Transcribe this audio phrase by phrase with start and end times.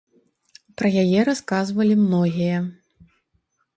[0.81, 2.57] Пра яе расказвалі многія.